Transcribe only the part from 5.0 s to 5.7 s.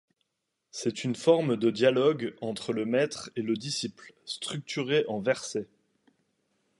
en versets.